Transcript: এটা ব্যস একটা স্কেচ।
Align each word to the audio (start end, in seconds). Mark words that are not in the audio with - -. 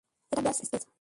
এটা 0.31 0.41
ব্যস 0.45 0.57
একটা 0.57 0.67
স্কেচ। 0.69 0.83